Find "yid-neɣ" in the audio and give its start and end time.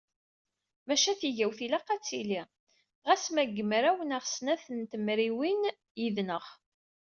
6.01-6.45